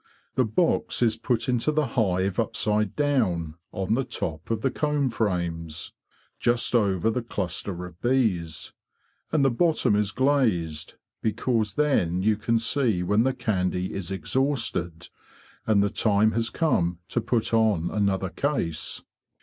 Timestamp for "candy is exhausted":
13.35-15.09